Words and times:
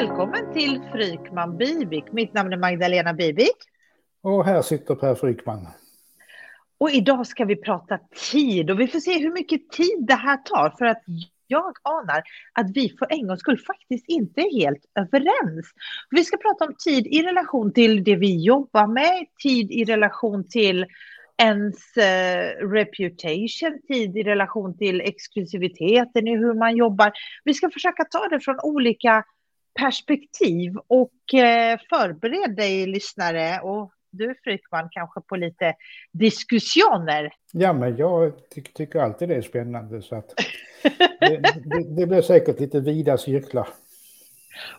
Välkommen 0.00 0.52
till 0.52 0.80
Frykman 0.92 1.56
Bibik. 1.56 2.04
Mitt 2.12 2.34
namn 2.34 2.52
är 2.52 2.56
Magdalena 2.56 3.12
Bibik. 3.12 3.56
Och 4.22 4.44
här 4.44 4.62
sitter 4.62 4.94
Per 4.94 5.14
Frykman. 5.14 5.68
Och 6.78 6.90
idag 6.90 7.26
ska 7.26 7.44
vi 7.44 7.56
prata 7.56 7.98
tid 8.32 8.70
och 8.70 8.80
vi 8.80 8.86
får 8.86 9.00
se 9.00 9.18
hur 9.18 9.32
mycket 9.32 9.70
tid 9.70 10.06
det 10.06 10.14
här 10.14 10.36
tar 10.36 10.74
för 10.78 10.84
att 10.84 11.02
jag 11.46 11.74
anar 11.82 12.22
att 12.52 12.70
vi 12.74 12.96
för 12.98 13.06
en 13.12 13.26
gångs 13.26 13.40
skull 13.40 13.58
faktiskt 13.58 14.04
inte 14.08 14.40
är 14.40 14.60
helt 14.60 14.84
överens. 14.94 15.66
Vi 16.10 16.24
ska 16.24 16.36
prata 16.36 16.64
om 16.64 16.74
tid 16.84 17.06
i 17.06 17.22
relation 17.22 17.72
till 17.72 18.04
det 18.04 18.16
vi 18.16 18.44
jobbar 18.44 18.86
med, 18.86 19.26
tid 19.42 19.70
i 19.70 19.84
relation 19.84 20.48
till 20.48 20.86
ens 21.42 21.76
uh, 21.96 22.68
reputation, 22.68 23.80
tid 23.88 24.16
i 24.16 24.22
relation 24.22 24.78
till 24.78 25.00
exklusiviteten 25.00 26.28
i 26.28 26.36
hur 26.36 26.54
man 26.54 26.76
jobbar. 26.76 27.12
Vi 27.44 27.54
ska 27.54 27.70
försöka 27.70 28.04
ta 28.04 28.28
det 28.28 28.40
från 28.40 28.60
olika 28.62 29.24
perspektiv 29.74 30.76
och 30.86 31.34
eh, 31.34 31.78
förbered 31.90 32.56
dig 32.56 32.86
lyssnare 32.86 33.60
och 33.60 33.92
du 34.10 34.34
Frykman 34.44 34.88
kanske 34.90 35.20
på 35.20 35.36
lite 35.36 35.74
diskussioner. 36.12 37.32
Ja, 37.52 37.72
men 37.72 37.96
jag 37.96 38.32
ty 38.54 38.62
tycker 38.62 38.98
alltid 38.98 39.28
det 39.28 39.34
är 39.34 39.42
spännande 39.42 40.02
så 40.02 40.14
att 40.14 40.34
det, 41.20 41.40
det, 41.64 41.96
det 41.96 42.06
blir 42.06 42.22
säkert 42.22 42.60
lite 42.60 42.80
vida 42.80 43.18
cirklar. 43.18 43.68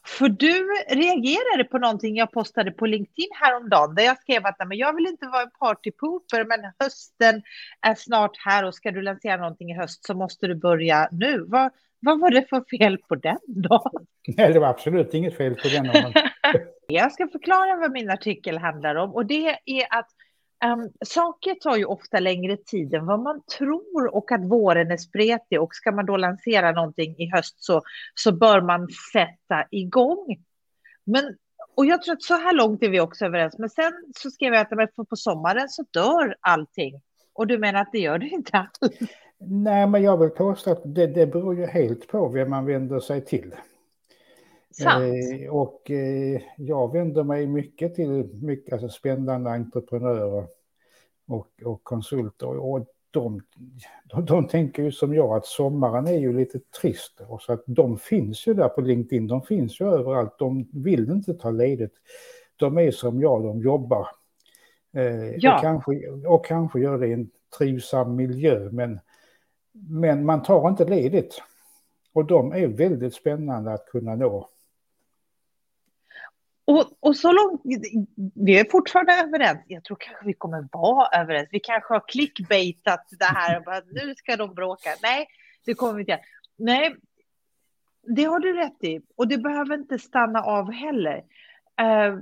För 0.03 0.29
du 0.29 0.67
reagerade 0.87 1.63
på 1.63 1.77
någonting 1.77 2.15
jag 2.15 2.31
postade 2.31 2.71
på 2.71 2.85
LinkedIn 2.85 3.29
häromdagen 3.41 3.95
där 3.95 4.03
jag 4.03 4.17
skrev 4.17 4.45
att 4.45 4.67
men 4.67 4.77
jag 4.77 4.95
vill 4.95 5.07
inte 5.07 5.27
vara 5.27 5.41
en 5.41 5.51
partypooper 5.59 6.45
men 6.45 6.71
hösten 6.79 7.41
är 7.81 7.95
snart 7.95 8.37
här 8.37 8.65
och 8.65 8.75
ska 8.75 8.91
du 8.91 9.01
lansera 9.01 9.37
någonting 9.37 9.71
i 9.71 9.75
höst 9.75 10.05
så 10.05 10.13
måste 10.13 10.47
du 10.47 10.55
börja 10.55 11.09
nu. 11.11 11.45
Vad, 11.47 11.71
vad 12.05 12.19
var 12.19 12.31
det 12.31 12.49
för 12.49 12.77
fel 12.77 12.97
på 12.97 13.15
den 13.15 13.37
då? 13.47 13.91
Nej, 14.27 14.53
det 14.53 14.59
var 14.59 14.67
absolut 14.67 15.13
inget 15.13 15.37
fel 15.37 15.55
på 15.55 15.67
den. 15.67 15.85
jag 16.87 17.11
ska 17.11 17.27
förklara 17.27 17.75
vad 17.75 17.91
min 17.91 18.09
artikel 18.09 18.57
handlar 18.57 18.95
om 18.95 19.15
och 19.15 19.25
det 19.25 19.47
är 19.65 19.87
att 19.89 20.09
Um, 20.65 20.91
saker 21.05 21.55
tar 21.55 21.77
ju 21.77 21.85
ofta 21.85 22.19
längre 22.19 22.57
tid 22.57 22.93
än 22.93 23.05
vad 23.05 23.19
man 23.19 23.41
tror 23.57 24.15
och 24.15 24.31
att 24.31 24.45
våren 24.45 24.91
är 24.91 24.97
spretig 24.97 25.61
och 25.61 25.75
ska 25.75 25.91
man 25.91 26.05
då 26.05 26.17
lansera 26.17 26.71
någonting 26.71 27.15
i 27.17 27.31
höst 27.31 27.55
så, 27.63 27.81
så 28.15 28.31
bör 28.31 28.61
man 28.61 28.87
sätta 29.13 29.67
igång. 29.71 30.37
Men, 31.03 31.37
och 31.75 31.85
jag 31.85 32.01
tror 32.01 32.13
att 32.13 32.23
så 32.23 32.33
här 32.33 32.53
långt 32.53 32.83
är 32.83 32.89
vi 32.89 32.99
också 32.99 33.25
överens, 33.25 33.57
men 33.57 33.69
sen 33.69 33.93
så 34.15 34.29
skrev 34.31 34.53
jag 34.53 34.81
att 34.81 34.95
på 34.95 35.15
sommaren 35.15 35.69
så 35.69 35.85
dör 35.91 36.35
allting. 36.39 37.01
Och 37.33 37.47
du 37.47 37.57
menar 37.57 37.81
att 37.81 37.91
det 37.91 37.99
gör 37.99 38.19
det 38.19 38.27
inte 38.27 38.57
alls? 38.57 38.99
Nej, 39.39 39.87
men 39.87 40.03
jag 40.03 40.17
vill 40.17 40.29
påstå 40.29 40.71
att 40.71 40.81
det, 40.83 41.07
det 41.07 41.27
beror 41.27 41.55
ju 41.55 41.65
helt 41.65 42.07
på 42.07 42.27
vem 42.27 42.49
man 42.49 42.65
vänder 42.65 42.99
sig 42.99 43.25
till. 43.25 43.55
Eh, 44.83 45.49
och 45.49 45.91
eh, 45.91 46.41
jag 46.57 46.93
vänder 46.93 47.23
mig 47.23 47.47
mycket 47.47 47.95
till 47.95 48.09
mycket 48.33 48.73
alltså, 48.73 48.89
spännande 48.89 49.51
entreprenörer 49.51 50.47
och, 51.27 51.47
och 51.63 51.83
konsulter. 51.83 52.47
Och 52.47 52.87
de, 53.11 53.41
de, 54.05 54.25
de, 54.25 54.47
tänker 54.47 54.83
ju 54.83 54.91
som 54.91 55.13
jag 55.13 55.37
att 55.37 55.45
sommaren 55.45 56.07
är 56.07 56.19
ju 56.19 56.37
lite 56.37 56.59
trist. 56.81 57.21
Och 57.27 57.41
så 57.41 57.53
att 57.53 57.63
de 57.67 57.97
finns 57.97 58.47
ju 58.47 58.53
där 58.53 58.69
på 58.69 58.81
LinkedIn, 58.81 59.27
de 59.27 59.41
finns 59.41 59.81
ju 59.81 59.85
överallt. 59.85 60.39
De 60.39 60.69
vill 60.73 61.09
inte 61.11 61.33
ta 61.33 61.51
ledigt. 61.51 61.93
De 62.55 62.77
är 62.77 62.91
som 62.91 63.21
jag, 63.21 63.43
de 63.43 63.61
jobbar. 63.61 64.07
Eh, 64.93 65.35
ja. 65.35 65.55
och, 65.55 65.61
kanske, 65.61 66.09
och 66.27 66.45
kanske 66.45 66.79
gör 66.79 66.97
det 66.97 67.07
i 67.07 67.13
en 67.13 67.29
trivsam 67.57 68.15
miljö, 68.15 68.69
men, 68.71 68.99
men 69.89 70.25
man 70.25 70.43
tar 70.43 70.69
inte 70.69 70.85
ledigt. 70.85 71.41
Och 72.13 72.25
de 72.25 72.51
är 72.51 72.67
väldigt 72.67 73.13
spännande 73.13 73.73
att 73.73 73.85
kunna 73.85 74.15
nå. 74.15 74.49
Och, 76.65 76.85
och 76.99 77.15
så 77.15 77.31
långt, 77.31 77.61
vi 78.35 78.59
är 78.59 78.71
fortfarande 78.71 79.13
överens. 79.13 79.59
Jag 79.67 79.83
tror 79.83 79.97
kanske 79.99 80.25
vi 80.25 80.33
kommer 80.33 80.67
vara 80.71 81.21
överens. 81.21 81.49
Vi 81.51 81.59
kanske 81.59 81.93
har 81.93 82.03
clickbaitat 82.07 83.07
det 83.19 83.25
här. 83.25 83.59
Bara, 83.59 83.81
nu 83.91 84.15
ska 84.15 84.35
de 84.35 84.53
bråka. 84.53 84.89
Nej, 85.03 85.27
det 85.65 85.73
kommer 85.73 85.93
vi 85.93 86.01
inte 86.01 86.19
Nej, 86.57 86.95
det 88.03 88.23
har 88.23 88.39
du 88.39 88.53
rätt 88.53 88.83
i. 88.83 89.01
Och 89.15 89.27
det 89.27 89.37
behöver 89.37 89.75
inte 89.75 89.99
stanna 89.99 90.41
av 90.41 90.71
heller. 90.71 91.17
Eh, 91.79 92.19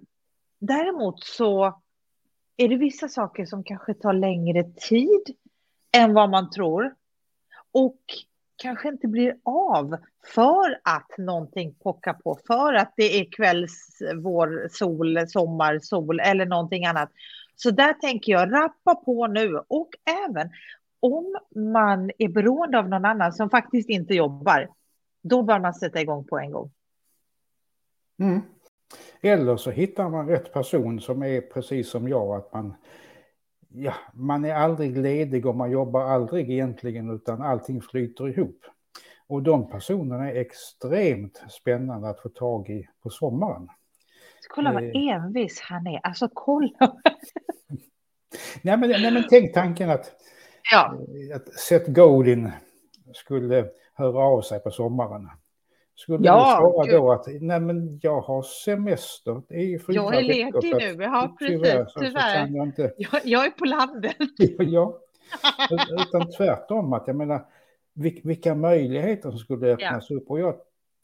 däremot 0.59 1.23
så 1.23 1.81
är 2.57 2.69
det 2.69 2.75
vissa 2.75 3.07
saker 3.07 3.45
som 3.45 3.63
kanske 3.63 3.93
tar 3.93 4.13
längre 4.13 4.63
tid 4.63 5.35
än 5.97 6.13
vad 6.13 6.29
man 6.29 6.49
tror. 6.49 6.95
Och 7.73 7.99
kanske 8.55 8.89
inte 8.89 9.07
blir 9.07 9.37
av 9.43 9.97
för 10.25 10.79
att 10.83 11.17
någonting 11.17 11.75
pockar 11.83 12.13
på, 12.13 12.39
för 12.47 12.73
att 12.73 12.93
det 12.97 13.19
är 13.19 13.31
kvälls, 13.31 14.01
vår, 14.15 14.67
sol, 14.71 15.27
sommar, 15.27 15.79
sol 15.79 16.19
eller 16.19 16.45
någonting 16.45 16.85
annat. 16.85 17.11
Så 17.55 17.71
där 17.71 17.93
tänker 17.93 18.31
jag, 18.31 18.53
rappa 18.53 18.95
på 18.95 19.27
nu 19.27 19.59
och 19.67 19.89
även 20.27 20.49
om 20.99 21.37
man 21.55 22.11
är 22.17 22.27
beroende 22.27 22.79
av 22.79 22.89
någon 22.89 23.05
annan 23.05 23.33
som 23.33 23.49
faktiskt 23.49 23.89
inte 23.89 24.13
jobbar, 24.13 24.69
då 25.21 25.43
bör 25.43 25.59
man 25.59 25.73
sätta 25.73 26.01
igång 26.01 26.23
på 26.23 26.39
en 26.39 26.51
gång. 26.51 26.71
Mm. 28.19 28.41
Eller 29.21 29.57
så 29.57 29.71
hittar 29.71 30.09
man 30.09 30.27
rätt 30.27 30.53
person 30.53 31.01
som 31.01 31.23
är 31.23 31.41
precis 31.41 31.89
som 31.89 32.07
jag, 32.07 32.35
att 32.35 32.53
man 32.53 32.73
ja, 33.73 33.93
man 34.13 34.45
är 34.45 34.53
aldrig 34.53 34.97
ledig 34.97 35.45
och 35.45 35.55
man 35.55 35.71
jobbar 35.71 36.01
aldrig 36.01 36.51
egentligen 36.51 37.09
utan 37.09 37.41
allting 37.41 37.81
flyter 37.81 38.29
ihop. 38.29 38.65
Och 39.27 39.43
de 39.43 39.69
personerna 39.69 40.31
är 40.31 40.35
extremt 40.35 41.43
spännande 41.49 42.09
att 42.09 42.19
få 42.19 42.29
tag 42.29 42.69
i 42.69 42.87
på 43.03 43.09
sommaren. 43.09 43.67
Kolla 44.49 44.73
vad 44.73 44.83
eh. 44.83 44.91
envis 44.95 45.59
han 45.59 45.87
är. 45.87 45.99
Alltså 46.03 46.29
kolla. 46.33 46.77
nej, 48.61 48.77
men, 48.77 48.89
nej, 48.89 49.11
men 49.11 49.23
tänk 49.29 49.53
tanken 49.53 49.89
att, 49.89 50.11
ja. 50.71 50.97
att 51.35 51.53
Seth 51.53 51.91
Godin 51.91 52.51
skulle 53.13 53.65
höra 53.93 54.19
av 54.19 54.41
sig 54.41 54.59
på 54.59 54.71
sommaren. 54.71 55.29
Skulle 55.95 56.25
ja, 56.27 56.59
du 56.61 56.83
svara 56.83 56.99
då 56.99 57.11
att 57.11 57.27
nej 57.41 57.59
men 57.59 57.99
jag 58.01 58.21
har 58.21 58.41
semester 58.41 59.53
i 59.53 59.79
fyra 59.79 59.95
Jag 59.95 60.15
är 60.15 60.21
ledig 60.21 60.97
nu, 60.97 61.03
ja 61.03 61.35
precis, 61.39 61.61
tyvärr. 61.61 61.85
Så, 61.85 61.99
tyvärr. 61.99 62.47
Så 62.47 62.53
jag, 62.53 62.67
inte... 62.67 62.81
jag, 62.97 63.21
jag, 63.23 63.45
är 63.45 63.49
på 63.49 63.65
landet. 63.65 64.15
ja, 64.57 64.99
utan 66.07 66.31
tvärtom 66.31 66.93
att 66.93 67.07
jag 67.07 67.15
menar 67.15 67.45
vilka 68.23 68.55
möjligheter 68.55 69.29
som 69.29 69.39
skulle 69.39 69.73
öppnas 69.73 70.09
ja. 70.09 70.15
upp 70.15 70.31
och 70.31 70.39
jag 70.39 70.55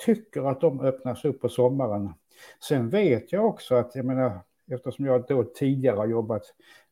tycker 0.06 0.50
att 0.50 0.62
de 0.62 0.82
öppnas 0.82 1.26
upp 1.26 1.42
på 1.42 1.50
sommaren. 1.50 2.14
Sen 2.64 2.90
vet 2.90 3.32
jag 3.32 3.46
också 3.46 3.76
att 3.76 3.96
jag 3.96 4.06
menar 4.06 4.40
eftersom 4.72 5.06
jag 5.06 5.26
då 5.28 5.44
tidigare 5.44 5.96
har 5.96 6.08
jobbat 6.08 6.44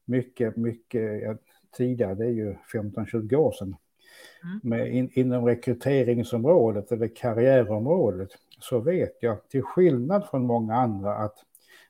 mycket, 0.05 0.55
mycket 0.55 1.39
tidigare, 1.77 2.15
det 2.15 2.25
är 2.25 2.31
ju 2.31 2.55
15-20 2.73 3.35
år 3.35 3.51
sedan. 3.51 3.75
Med 4.63 4.93
in, 4.95 5.09
inom 5.13 5.45
rekryteringsområdet 5.45 6.91
eller 6.91 7.15
karriärområdet 7.15 8.29
så 8.59 8.79
vet 8.79 9.17
jag 9.19 9.49
till 9.49 9.63
skillnad 9.63 10.27
från 10.29 10.45
många 10.45 10.75
andra 10.75 11.15
att 11.15 11.35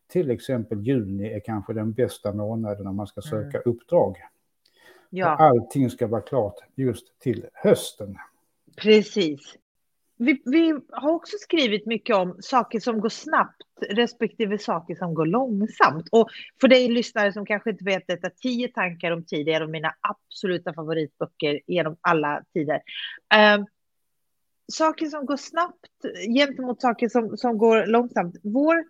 till 0.08 0.32
exempel 0.32 0.80
juni 0.88 1.34
är 1.34 1.40
kanske 1.40 1.74
den 1.74 1.94
bästa 1.94 2.34
månaden 2.34 2.84
när 2.86 2.92
man 2.92 3.08
ska 3.08 3.22
mm. 3.22 3.30
söka 3.30 3.58
mm. 3.58 3.76
uppdrag. 3.76 4.18
Ja. 5.10 5.28
Allting 5.28 5.90
ska 5.90 6.08
vara 6.08 6.22
klart 6.22 6.56
just 6.76 7.20
till 7.20 7.46
hösten. 7.54 8.18
Precis. 8.78 9.40
Vi, 10.18 10.42
vi, 10.46 10.80
har 10.92 11.12
också 11.12 11.38
skrivit 11.40 11.86
mycket 11.86 12.16
om 12.16 12.38
saker 12.40 12.80
som 12.80 13.00
går 13.00 13.10
snabbt 13.10 13.64
respektive 13.90 14.58
saker 14.58 14.96
som 14.96 15.14
går 15.14 15.26
långsamt. 15.26 16.08
Och 16.12 16.30
för 16.62 16.68
dig 16.68 16.88
lyssnare 16.90 17.34
som 17.34 17.46
kanske 17.46 17.70
inte 17.70 17.84
vet 17.84 18.08
detta, 18.08 18.30
Tio 18.30 18.68
tankar 18.68 19.12
om 19.12 19.26
tid 19.26 19.50
är 19.50 19.54
en 19.54 19.64
av 19.64 19.70
mina 19.70 19.94
absoluta 20.02 20.74
favoritböcker 20.74 21.60
genom 21.68 21.98
alla 22.02 22.44
tider. 22.54 22.82
Uh, 23.36 23.66
saker 24.72 25.06
som 25.06 25.26
går 25.26 25.38
snabbt 25.38 25.90
gentemot 26.36 26.82
saker 26.82 27.10
som, 27.10 27.38
som 27.38 27.58
går 27.58 27.86
långsamt. 27.86 28.36
Vår 28.44 28.86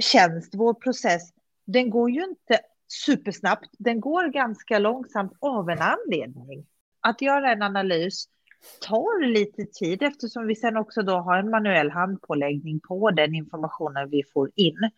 tjänst, 0.00 0.54
vår 0.54 0.74
process, 0.74 1.22
den 1.66 1.90
går 1.90 2.10
ju 2.10 2.24
inte 2.24 2.60
supersnabbt. 3.06 3.70
Den 3.78 4.00
går 4.00 4.28
ganska 4.28 4.78
långsamt 4.78 5.32
av 5.40 5.70
en 5.70 5.78
anledning. 5.82 6.66
Att 7.00 7.22
göra 7.22 7.52
en 7.52 7.62
analys 7.62 8.28
tar 8.80 9.26
lite 9.26 9.64
tid 9.64 10.02
eftersom 10.02 10.46
vi 10.46 10.56
sen 10.56 10.76
också 10.76 11.02
då 11.02 11.16
har 11.16 11.38
en 11.38 11.50
manuell 11.50 11.90
handpåläggning 11.90 12.80
på 12.80 13.10
den 13.10 13.34
informationen 13.34 14.10
vi 14.10 14.22
får 14.32 14.50
in. 14.54 14.90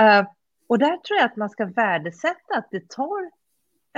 Uh, 0.00 0.28
och 0.66 0.78
där 0.78 0.96
tror 0.96 1.18
jag 1.18 1.24
att 1.24 1.36
man 1.36 1.50
ska 1.50 1.64
värdesätta 1.64 2.54
att 2.54 2.68
det 2.70 2.88
tar 2.88 3.30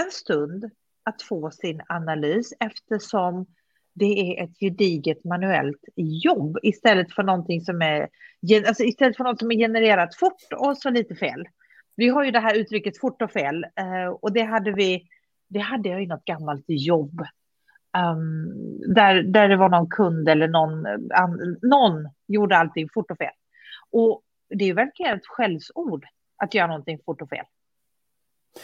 en 0.04 0.10
stund 0.10 0.70
att 1.02 1.22
få 1.22 1.50
sin 1.50 1.80
analys 1.88 2.52
eftersom 2.60 3.46
det 3.92 4.04
är 4.04 4.44
ett 4.44 4.58
gediget 4.58 5.24
manuellt 5.24 5.84
jobb 5.96 6.58
istället 6.62 7.12
för 7.12 7.22
någonting 7.22 7.60
som 7.60 7.82
är, 7.82 8.08
alltså 8.66 8.84
istället 8.84 9.16
för 9.16 9.24
något 9.24 9.38
som 9.38 9.50
är 9.50 9.56
genererat 9.56 10.16
fort 10.16 10.52
och 10.56 10.76
så 10.76 10.90
lite 10.90 11.14
fel. 11.14 11.48
Vi 11.96 12.08
har 12.08 12.24
ju 12.24 12.30
det 12.30 12.40
här 12.40 12.54
uttrycket 12.54 13.00
fort 13.00 13.22
och 13.22 13.30
fel 13.30 13.64
eh, 13.64 14.08
och 14.20 14.32
det 14.32 14.42
hade 14.42 14.72
vi, 14.72 15.08
det 15.48 15.58
hade 15.58 15.88
jag 15.88 16.02
i 16.02 16.06
något 16.06 16.24
gammalt 16.24 16.64
jobb 16.68 17.22
Um, 17.98 18.94
där, 18.94 19.22
där 19.22 19.48
det 19.48 19.56
var 19.56 19.68
någon 19.68 19.88
kund 19.88 20.28
eller 20.28 20.48
någon, 20.48 20.86
um, 20.86 21.58
någon 21.62 22.08
gjorde 22.26 22.56
allting 22.56 22.88
fort 22.94 23.10
och 23.10 23.18
fel. 23.18 23.32
Och 23.90 24.22
det 24.48 24.64
är 24.64 24.74
verkligen 24.74 25.16
ett 25.16 25.26
skällsord 25.26 26.06
att 26.36 26.54
göra 26.54 26.66
någonting 26.66 26.98
fort 27.06 27.22
och 27.22 27.28
fel. 27.28 27.44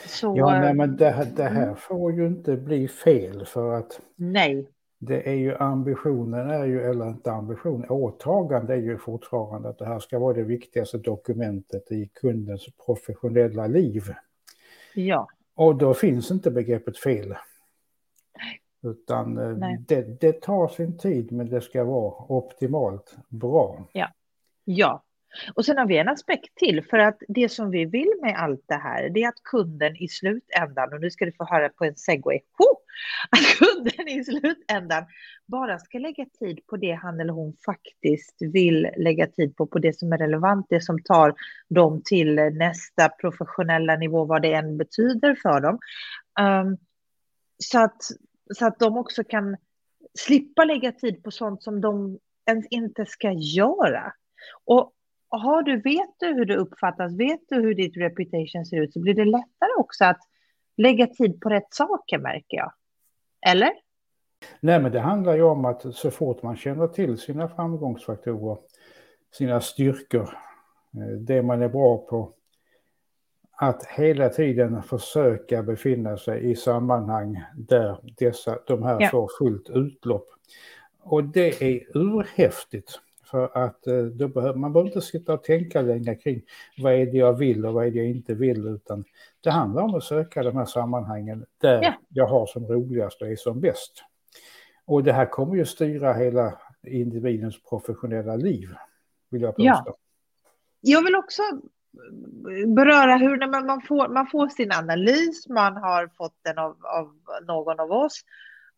Så, 0.07 0.35
ja, 0.37 0.61
nej, 0.61 0.75
men 0.75 0.97
det, 0.97 1.11
här, 1.11 1.25
det 1.37 1.45
här 1.45 1.63
mm. 1.63 1.77
får 1.77 2.13
ju 2.13 2.27
inte 2.27 2.57
bli 2.57 2.89
fel 2.89 3.47
för 3.47 3.73
att 3.73 4.01
nej. 4.17 4.69
det 4.99 5.29
är 5.29 5.35
ju 5.35 5.57
ambitionen 5.57 6.51
är 6.51 6.65
ju, 6.65 6.83
eller 6.83 7.09
inte 7.09 7.33
ambition, 7.33 7.85
åtagande 7.89 8.75
är 8.75 8.79
ju 8.79 8.99
fortfarande 8.99 9.69
att 9.69 9.79
det 9.79 9.87
här 9.87 9.99
ska 9.99 10.19
vara 10.19 10.35
det 10.35 10.43
viktigaste 10.43 10.99
dokumentet 10.99 11.93
i 11.93 12.11
kundens 12.21 12.67
professionella 12.87 13.67
liv. 13.67 14.03
Ja. 14.95 15.29
Och 15.55 15.77
då 15.77 15.95
finns 15.95 16.31
inte 16.31 16.51
begreppet 16.51 16.99
fel. 16.99 17.35
Utan 18.87 19.39
eh, 19.39 19.79
det, 19.89 20.21
det, 20.21 20.43
tar 20.43 20.69
sin 20.69 20.99
tid 20.99 21.33
men 21.33 21.51
det 21.51 21.61
ska 21.61 21.85
vara 21.85 22.15
optimalt 22.29 23.17
bra. 23.29 23.89
Ja. 23.93 24.09
ja, 24.65 25.05
och 25.55 25.65
sen 25.65 25.79
har 25.79 25.87
vi 25.87 25.99
en 25.99 26.09
aspekt 26.09 26.55
till, 26.55 26.85
för 26.85 26.99
att 26.99 27.19
det 27.29 27.49
som 27.49 27.71
vi 27.71 27.85
vill 27.85 28.13
med 28.23 28.37
allt 28.39 28.65
det 28.67 28.75
här, 28.75 29.09
det 29.09 29.23
är 29.23 29.29
att 29.29 29.43
kunden 29.43 29.97
i 29.97 30.09
slutändan, 30.09 30.93
och 30.93 31.01
nu 31.01 31.11
ska 31.11 31.25
du 31.25 31.33
få 31.33 31.45
höra 31.45 31.69
på 31.69 31.85
en 31.85 31.97
segway, 31.97 32.41
ho! 32.59 32.65
att 33.31 33.59
kunden 33.59 34.09
i 34.09 34.25
slutändan 34.25 35.05
bara 35.47 35.79
ska 35.79 35.99
lägga 35.99 36.27
tid 36.39 36.67
på 36.67 36.77
det 36.77 36.93
han 36.93 37.21
eller 37.21 37.33
hon 37.33 37.57
faktiskt 37.67 38.37
vill 38.41 38.89
lägga 38.97 39.27
tid 39.27 39.57
på, 39.57 39.67
på 39.67 39.79
det 39.79 39.99
som 39.99 40.13
är 40.13 40.19
relevant, 40.19 40.67
det 40.69 40.81
som 40.81 41.03
tar 41.03 41.35
dem 41.69 42.03
till 42.05 42.35
nästa 42.35 43.09
professionella 43.09 43.97
nivå, 43.97 44.25
vad 44.25 44.43
det 44.43 44.53
än 44.53 44.77
betyder 44.77 45.35
för 45.35 45.61
dem. 45.61 45.79
Um, 46.41 46.79
så, 47.59 47.85
att, 47.85 48.03
så 48.55 48.67
att 48.67 48.79
de 48.79 48.99
också 48.99 49.25
kan 49.25 49.57
slippa 50.19 50.65
lägga 50.65 50.93
tid 50.93 51.23
på 51.23 51.31
sånt 51.31 51.63
som 51.63 51.81
de 51.81 52.19
ens 52.47 52.67
inte 52.71 53.07
ska 53.07 53.33
göra. 53.33 54.13
Och 54.65 54.93
har 55.29 55.63
du, 55.63 55.81
vet 55.81 56.15
du 56.19 56.27
hur 56.27 56.45
det 56.45 56.57
uppfattas, 56.57 57.13
vet 57.13 57.41
du 57.49 57.55
hur 57.55 57.75
ditt 57.75 57.97
reputation 57.97 58.67
ser 58.67 58.81
ut, 58.81 58.93
så 58.93 59.01
blir 59.01 59.15
det 59.15 59.25
lättare 59.25 59.73
också 59.79 60.05
att 60.05 60.21
lägga 60.77 61.07
tid 61.07 61.41
på 61.41 61.49
rätt 61.49 61.75
saker, 61.75 62.19
märker 62.19 62.57
jag. 62.57 62.73
Eller? 63.47 63.73
Nej, 64.61 64.83
men 64.83 64.93
det 64.93 65.01
handlar 65.01 65.35
ju 65.35 65.43
om 65.43 65.65
att 65.65 65.95
så 65.95 66.11
fort 66.11 66.43
man 66.43 66.57
känner 66.57 66.89
till 66.89 67.19
sina 67.19 67.49
framgångsfaktorer, 67.49 68.59
sina 69.33 69.61
styrkor, 69.61 70.39
eh, 70.97 71.17
det 71.19 71.43
man 71.43 71.63
är 71.63 71.69
bra 71.69 71.99
på, 71.99 72.33
att 73.57 73.87
hela 73.87 74.29
tiden 74.29 74.83
försöka 74.83 75.63
befinna 75.63 76.17
sig 76.17 76.51
i 76.51 76.57
sammanhang 76.57 77.43
där 77.57 77.99
dessa, 78.17 78.59
de 78.67 78.83
här 78.83 78.97
ja. 79.01 79.09
får 79.09 79.31
fullt 79.39 79.71
utlopp. 79.71 80.29
Och 81.03 81.25
det 81.25 81.63
är 81.63 81.97
urhäftigt. 81.97 83.01
För 83.25 83.59
att 83.59 83.87
eh, 83.87 84.03
då 84.03 84.29
behöver, 84.29 84.59
man 84.59 84.73
behöver 84.73 84.89
inte 84.89 85.01
sitta 85.01 85.33
och 85.33 85.45
tänka 85.45 85.83
länge 85.83 86.15
kring 86.15 86.43
vad 86.79 86.93
är 86.93 87.07
det 87.07 87.19
jag 87.19 87.33
vill 87.33 87.67
och 87.67 87.75
vad 87.75 87.87
är 87.87 87.91
det 87.91 87.99
jag 87.99 88.07
inte 88.07 88.35
vill, 88.35 88.67
utan 88.67 89.05
det 89.41 89.51
handlar 89.51 89.83
om 89.83 89.95
att 89.95 90.05
söka 90.05 90.43
de 90.43 90.57
här 90.57 90.65
sammanhangen 90.65 91.47
där 91.59 91.83
ja. 91.83 91.95
jag 92.09 92.27
har 92.27 92.47
som 92.47 92.67
roligast 92.67 93.23
och 93.23 93.29
är 93.29 93.37
som 93.37 93.61
bäst. 93.61 94.05
Och 94.85 95.05
det 95.05 95.13
här 95.13 95.27
kommer 95.27 95.57
ju 95.57 95.65
styra 95.65 96.13
hela 96.13 96.59
individens 96.87 97.63
professionella 97.63 98.37
liv, 98.37 98.69
vill 99.31 99.43
jag 99.43 99.57
påstå. 99.57 99.83
Ja. 99.87 99.97
Jag 100.81 101.05
vill 101.05 101.15
också 101.15 101.43
beröra 102.67 103.17
hur 103.17 103.51
man, 103.51 103.67
man, 103.67 103.83
får, 103.83 104.09
man 104.09 104.27
får 104.27 104.49
sin 104.49 104.73
analys, 104.73 105.49
man 105.49 105.77
har 105.77 106.09
fått 106.17 106.39
den 106.45 106.59
av, 106.59 106.77
av 106.85 107.13
någon 107.47 107.81
av 107.81 107.93
oss 107.93 108.23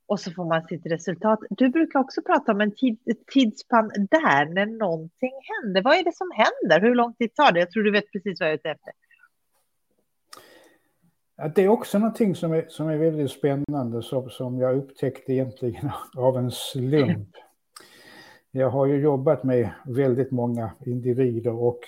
och 0.09 0.21
så 0.21 0.31
får 0.31 0.45
man 0.45 0.63
sitt 0.63 0.87
resultat. 0.87 1.39
Du 1.51 1.69
brukar 1.69 1.99
också 1.99 2.23
prata 2.23 2.53
om 2.53 2.61
en 2.61 2.75
tid, 2.75 2.99
tidsspann 3.33 3.89
där 4.11 4.55
när 4.55 4.67
någonting 4.67 5.33
händer. 5.43 5.83
Vad 5.83 5.99
är 5.99 6.05
det 6.05 6.15
som 6.15 6.31
händer? 6.35 6.89
Hur 6.89 6.95
lång 6.95 7.15
tid 7.15 7.35
tar 7.35 7.53
det? 7.53 7.61
Jag 7.61 7.71
tror 7.71 7.83
du 7.83 7.91
vet 7.91 8.13
precis 8.13 8.41
vad 8.41 8.49
jag 8.49 8.53
är 8.53 8.59
ute 8.59 8.71
efter. 8.71 8.93
Ja, 11.37 11.49
det 11.55 11.65
är 11.65 11.69
också 11.69 11.99
någonting 11.99 12.35
som 12.35 12.53
är, 12.53 12.65
som 12.69 12.89
är 12.89 12.97
väldigt 12.97 13.31
spännande 13.31 14.03
som, 14.03 14.31
som 14.31 14.59
jag 14.59 14.77
upptäckte 14.77 15.33
egentligen 15.33 15.91
av 16.17 16.37
en 16.37 16.51
slump. 16.51 17.29
Jag 18.51 18.71
har 18.71 18.87
ju 18.87 19.01
jobbat 19.01 19.45
med 19.45 19.71
väldigt 19.85 20.31
många 20.31 20.71
individer 20.87 21.53
och 21.53 21.81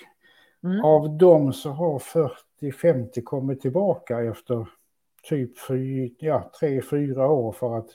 mm. 0.63 0.85
av 0.85 1.17
dem 1.17 1.53
så 1.53 1.69
har 1.69 1.99
40-50 1.99 3.23
kommit 3.23 3.61
tillbaka 3.61 4.23
efter 4.23 4.67
typ 5.23 5.59
fyra, 5.59 6.13
ja, 6.19 6.51
tre, 6.59 6.81
fyra 6.81 7.27
år 7.27 7.51
för 7.51 7.77
att 7.77 7.89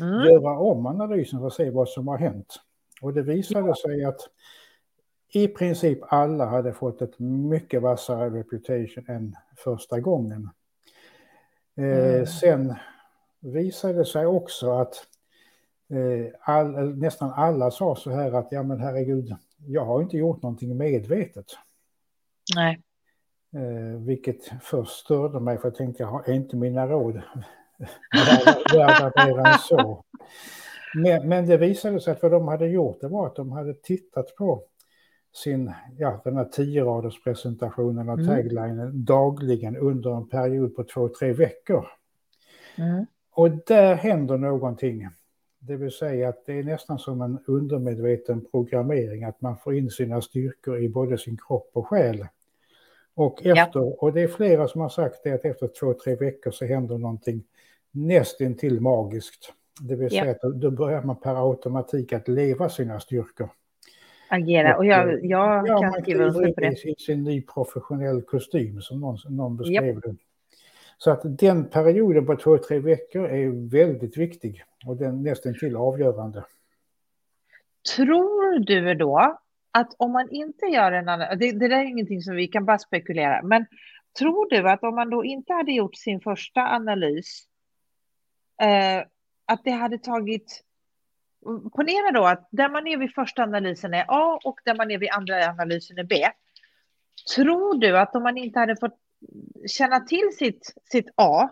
mm. 0.00 0.24
göra 0.24 0.58
om 0.58 0.86
analysen 0.86 1.40
för 1.40 1.46
att 1.46 1.52
se 1.52 1.70
vad 1.70 1.88
som 1.88 2.08
har 2.08 2.18
hänt. 2.18 2.60
Och 3.02 3.14
det 3.14 3.22
visade 3.22 3.68
ja. 3.68 3.74
sig 3.74 4.04
att 4.04 4.20
i 5.32 5.48
princip 5.48 5.98
alla 6.02 6.46
hade 6.46 6.72
fått 6.72 7.02
ett 7.02 7.18
mycket 7.18 7.82
vassare 7.82 8.30
reputation 8.30 9.04
än 9.08 9.36
första 9.56 10.00
gången. 10.00 10.50
Eh, 11.76 11.84
mm. 11.84 12.20
Eh, 12.20 12.26
sen 12.26 12.74
visade 13.40 13.94
det 13.94 14.04
sig 14.04 14.26
också 14.26 14.70
att 14.70 14.94
eh, 15.90 16.32
all, 16.40 16.96
nästan 16.96 17.30
alla 17.30 17.70
sa 17.70 17.96
så 17.96 18.10
här 18.10 18.32
att 18.32 18.48
ja 18.52 18.62
men 18.62 18.80
herregud, 18.80 19.36
jag 19.66 19.84
har 19.84 20.02
inte 20.02 20.16
gjort 20.16 20.42
någonting 20.42 20.76
medvetet. 20.76 21.46
Nej. 22.54 22.82
Eh, 23.54 24.00
vilket 24.00 24.52
först 24.62 24.92
störde 24.92 25.40
mig 25.40 25.58
för 25.58 25.68
jag 25.68 25.74
tänkte, 25.74 26.02
jag 26.02 26.10
har 26.10 26.30
inte 26.30 26.56
mina 26.56 26.86
råd 26.86 27.14
värda 28.74 29.12
mer 29.16 29.38
än 29.38 29.58
så. 29.58 30.04
Men, 30.94 31.28
men 31.28 31.46
det 31.46 31.56
visade 31.56 32.00
sig 32.00 32.12
att 32.12 32.22
vad 32.22 32.32
de 32.32 32.48
hade 32.48 32.66
gjort 32.66 33.00
det 33.00 33.08
var 33.08 33.26
att 33.26 33.36
de 33.36 33.52
hade 33.52 33.74
tittat 33.74 34.36
på 34.36 34.62
sin, 35.32 35.72
ja, 35.98 36.20
den 36.24 36.36
här 36.36 36.44
tio 36.44 37.10
presentationen 37.24 38.08
av 38.08 38.18
mm. 38.18 38.26
taglinen 38.26 39.04
dagligen 39.04 39.76
under 39.76 40.16
en 40.16 40.28
period 40.28 40.76
på 40.76 40.84
två, 40.84 41.08
tre 41.08 41.32
veckor. 41.32 41.86
Mm. 42.78 43.06
Och 43.30 43.50
där 43.50 43.94
händer 43.94 44.36
någonting. 44.36 45.08
Det 45.58 45.76
vill 45.76 45.92
säga 45.92 46.28
att 46.28 46.46
det 46.46 46.58
är 46.58 46.62
nästan 46.62 46.98
som 46.98 47.22
en 47.22 47.38
undermedveten 47.46 48.44
programmering, 48.50 49.24
att 49.24 49.40
man 49.40 49.56
får 49.56 49.74
in 49.74 49.90
sina 49.90 50.20
styrkor 50.20 50.78
i 50.78 50.88
både 50.88 51.18
sin 51.18 51.36
kropp 51.36 51.70
och 51.72 51.86
själ. 51.86 52.26
Och, 53.18 53.46
efter, 53.46 53.80
ja. 53.80 53.96
och 53.98 54.12
det 54.12 54.20
är 54.20 54.28
flera 54.28 54.68
som 54.68 54.80
har 54.80 54.88
sagt 54.88 55.20
det 55.24 55.32
att 55.32 55.44
efter 55.44 55.68
två, 55.68 55.94
tre 55.94 56.16
veckor 56.16 56.50
så 56.50 56.64
händer 56.64 56.98
någonting 56.98 57.44
nästintill 57.90 58.80
magiskt. 58.80 59.52
Det 59.80 59.96
vill 59.96 60.10
säga 60.10 60.26
ja. 60.26 60.48
att 60.48 60.60
då, 60.60 60.70
börjar 60.70 61.02
man 61.02 61.20
per 61.20 61.50
automatik 61.50 62.12
att 62.12 62.28
leva 62.28 62.68
sina 62.68 63.00
styrkor. 63.00 63.48
Agera, 64.28 64.76
och 64.76 64.86
jag, 64.86 65.08
eh, 65.08 65.18
jag 65.22 65.68
ja, 65.68 65.80
kan 65.80 65.92
skriva 65.92 66.24
under 66.24 66.52
på 66.52 66.60
det. 66.60 66.84
I 66.84 66.94
sin 66.98 67.24
ny 67.24 67.42
professionell 67.42 68.22
kostym 68.22 68.80
som 68.80 69.00
någon, 69.00 69.18
någon 69.28 69.56
beskrev 69.56 70.00
ja. 70.04 70.10
det. 70.10 70.16
Så 70.98 71.10
att 71.10 71.20
den 71.38 71.68
perioden 71.68 72.26
på 72.26 72.36
två, 72.36 72.58
tre 72.58 72.78
veckor 72.78 73.28
är 73.28 73.70
väldigt 73.70 74.16
viktig 74.16 74.62
och 74.86 74.96
den 74.96 75.22
nästan 75.22 75.54
till 75.54 75.76
avgörande. 75.76 76.44
Tror 77.96 78.58
du 78.58 78.94
då 78.94 79.38
att 79.78 79.94
om 79.98 80.12
man 80.12 80.30
inte 80.30 80.66
gör 80.66 80.92
en 80.92 81.08
annan, 81.08 81.38
det, 81.38 81.52
det 81.52 81.68
där 81.68 81.78
är 81.78 81.84
ingenting 81.84 82.22
som 82.22 82.34
vi 82.34 82.48
kan 82.48 82.64
bara 82.64 82.78
spekulera, 82.78 83.42
men 83.42 83.66
tror 84.18 84.50
du 84.50 84.70
att 84.70 84.82
om 84.82 84.94
man 84.94 85.10
då 85.10 85.24
inte 85.24 85.52
hade 85.52 85.72
gjort 85.72 85.96
sin 85.96 86.20
första 86.20 86.60
analys, 86.60 87.44
eh, 88.62 89.06
att 89.46 89.64
det 89.64 89.70
hade 89.70 89.98
tagit, 89.98 90.64
ponera 91.76 92.10
då 92.12 92.24
att 92.24 92.48
där 92.50 92.68
man 92.68 92.86
är 92.86 92.96
vid 92.96 93.14
första 93.14 93.42
analysen 93.42 93.94
är 93.94 94.04
A 94.08 94.40
och 94.44 94.60
där 94.64 94.74
man 94.74 94.90
är 94.90 94.98
vid 94.98 95.10
andra 95.10 95.46
analysen 95.46 95.98
är 95.98 96.04
B. 96.04 96.28
Tror 97.34 97.78
du 97.78 97.98
att 97.98 98.16
om 98.16 98.22
man 98.22 98.38
inte 98.38 98.58
hade 98.58 98.76
fått 98.76 98.98
känna 99.66 100.00
till 100.00 100.30
sitt, 100.38 100.74
sitt 100.84 101.10
A 101.16 101.48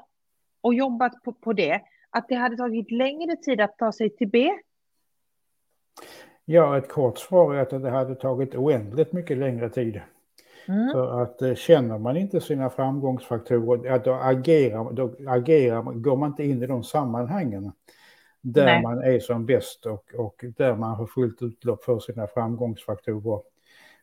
och 0.61 0.75
jobbat 0.75 1.23
på, 1.23 1.33
på 1.33 1.53
det, 1.53 1.83
att 2.11 2.29
det 2.29 2.35
hade 2.35 2.57
tagit 2.57 2.91
längre 2.91 3.37
tid 3.37 3.61
att 3.61 3.79
ta 3.79 3.93
sig 3.93 4.17
till 4.17 4.29
B? 4.29 4.51
Ja, 6.49 6.79
ett 6.79 6.89
kort 6.89 7.19
svar 7.19 7.55
är 7.55 7.61
att 7.61 7.71
det 7.71 7.91
hade 7.91 8.15
tagit 8.15 8.55
oändligt 8.55 9.13
mycket 9.13 9.39
längre 9.39 9.71
tid. 9.71 10.01
Mm. 10.69 10.93
För 10.93 11.23
att 11.23 11.43
eh, 11.43 11.55
känner 11.55 11.99
man 11.99 12.17
inte 12.17 12.41
sina 12.41 12.71
framgångsfaktorer, 12.71 13.91
ja, 13.91 13.99
då, 13.99 14.13
agerar, 14.13 14.93
då 14.93 15.15
agerar, 15.27 15.83
går 15.83 16.17
man 16.17 16.31
inte 16.31 16.45
in 16.45 16.63
i 16.63 16.67
de 16.67 16.85
sammanhangen 16.85 17.73
där 18.41 18.65
Nej. 18.65 18.83
man 18.83 18.99
är 18.99 19.21
som 19.21 19.47
bäst 19.47 19.87
och, 19.87 20.15
och 20.15 20.45
där 20.57 20.77
man 20.77 20.95
har 20.95 21.07
fullt 21.07 21.43
utlopp 21.43 21.85
för 21.85 21.99
sina 21.99 22.27
framgångsfaktorer. 22.27 23.41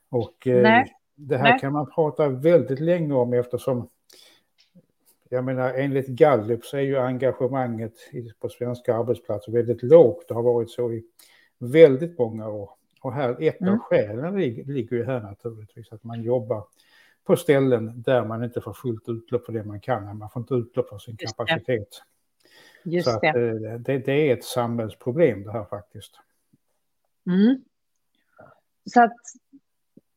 Och 0.10 0.48
eh, 0.48 0.84
det 1.16 1.38
här 1.38 1.52
Nej. 1.52 1.60
kan 1.60 1.74
man 1.74 1.92
prata 1.96 2.30
väldigt 2.30 2.80
länge 2.80 3.14
om 3.14 3.34
eftersom 3.34 3.90
jag 5.30 5.44
menar 5.44 5.74
enligt 5.74 6.08
Gallup 6.08 6.66
så 6.66 6.78
är 6.78 6.82
ju 6.82 6.98
engagemanget 6.98 7.94
på 8.40 8.50
svenska 8.50 8.96
arbetsplatser 8.96 9.52
väldigt 9.52 9.84
lågt 9.84 10.30
och 10.30 10.36
har 10.36 10.44
varit 10.44 10.70
så 10.70 10.92
i 10.92 11.04
väldigt 11.72 12.20
många 12.20 12.50
år. 12.50 12.70
Och 13.02 13.14
här, 13.14 13.38
ett 13.40 13.62
mm. 13.62 13.74
av 13.74 13.80
skälen 13.80 14.40
ligger 14.40 14.98
ju 14.98 15.04
här 15.04 15.20
naturligtvis 15.20 15.92
att 15.92 16.04
man 16.04 16.24
jobbar 16.24 16.66
på 17.24 17.36
ställen 17.36 18.02
där 18.02 18.26
man 18.26 18.44
inte 18.44 18.62
får 18.62 18.74
fullt 18.74 19.10
utlopp 19.10 19.46
för 19.46 19.54
det 19.54 19.64
man 19.64 19.80
kan, 19.80 20.18
man 20.18 20.30
får 20.30 20.42
inte 20.42 20.54
utlopp 20.54 20.90
för 20.90 20.98
sin 20.98 21.18
Just 21.20 21.38
kapacitet. 21.38 21.90
Det. 22.84 22.90
Just 22.90 23.12
Så 23.12 23.20
det. 23.20 23.30
Att, 23.30 23.36
eh, 23.36 23.80
det, 23.80 23.98
det 23.98 24.30
är 24.30 24.34
ett 24.34 24.44
samhällsproblem 24.44 25.44
det 25.44 25.52
här 25.52 25.66
faktiskt. 25.66 26.20
Mm. 27.28 27.64
Så 28.86 29.04
att 29.04 29.16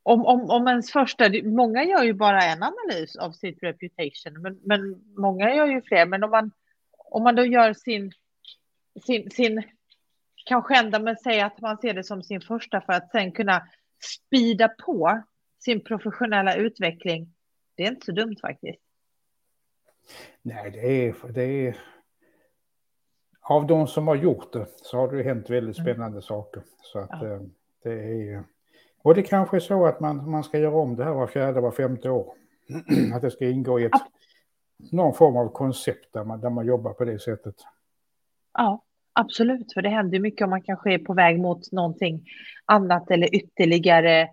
om, 0.03 0.26
om, 0.26 0.50
om 0.50 0.69
ens 0.69 0.93
första, 0.93 1.31
många 1.45 1.85
gör 1.85 2.03
ju 2.03 2.12
bara 2.12 2.43
en 2.43 2.62
analys 2.62 3.17
av 3.17 3.33
sitt 3.33 3.62
reputation, 3.62 4.43
men, 4.43 4.61
men 4.62 5.05
många 5.17 5.55
gör 5.55 5.67
ju 5.67 5.83
fler. 5.83 6.07
Men 6.07 6.25
om 6.25 6.31
man, 6.31 6.50
om 6.97 7.23
man 7.23 7.35
då 7.35 7.45
gör 7.45 7.73
sin, 7.73 8.12
sin, 9.07 9.31
sin 9.31 9.62
kanske 10.47 10.76
ändå 10.79 10.99
men 10.99 11.17
säga 11.17 11.47
att 11.47 11.61
man 11.61 11.79
ser 11.79 11.95
det 11.95 12.05
som 12.05 12.23
sin 12.23 12.41
första 12.41 12.81
för 12.81 12.93
att 12.93 13.11
sen 13.11 13.33
kunna 13.33 13.62
spida 14.26 14.69
på 14.69 15.23
sin 15.65 15.85
professionella 15.85 16.55
utveckling. 16.55 17.35
Det 17.75 17.83
är 17.83 17.88
inte 17.88 18.07
så 18.07 18.12
dumt 18.12 18.37
faktiskt. 18.41 18.83
Nej, 20.43 20.71
det 20.71 21.07
är, 21.07 21.33
det 21.33 21.43
är... 21.43 21.76
Av 23.41 23.67
de 23.67 23.87
som 23.87 24.09
har 24.09 24.15
gjort 24.15 24.53
det 24.53 24.67
så 24.76 24.97
har 24.97 25.12
det 25.12 25.23
hänt 25.23 25.50
väldigt 25.50 25.79
mm. 25.79 25.85
spännande 25.85 26.17
mm. 26.17 26.23
saker. 26.23 26.62
Så 26.83 26.99
att 26.99 27.11
ja. 27.11 27.26
Eh, 27.26 27.41
det 27.83 27.93
är... 27.93 28.45
Och 29.03 29.15
det 29.15 29.23
kanske 29.23 29.57
är 29.57 29.61
så 29.61 29.87
att 29.87 30.00
man, 30.00 30.31
man 30.31 30.45
ska 30.45 30.59
göra 30.59 30.76
om 30.76 30.97
det 30.97 31.05
här 31.05 31.12
var 31.12 31.26
fjärde, 31.26 31.61
var 31.61 31.71
femte 31.71 32.11
år. 32.11 32.35
att 33.15 33.23
det 33.23 33.31
ska 33.31 33.49
ingå 33.49 33.81
i 33.81 33.85
ett, 33.85 33.93
någon 34.93 35.15
form 35.15 35.37
av 35.37 35.49
koncept 35.49 36.12
där 36.12 36.25
man, 36.25 36.41
där 36.41 36.50
man 36.50 36.67
jobbar 36.67 36.93
på 36.93 37.05
det 37.05 37.19
sättet. 37.19 37.55
Ja, 38.53 38.86
absolut. 39.16 39.73
För 39.73 39.82
det 39.82 39.88
händer 39.88 40.20
mycket 40.20 40.44
om 40.44 40.50
man 40.50 40.62
kanske 40.62 40.94
är 40.94 40.99
på 40.99 41.14
väg 41.14 41.40
mot 41.40 41.73
någonting 41.73 42.25
annat 42.64 43.11
eller 43.11 43.35
ytterligare. 43.35 44.28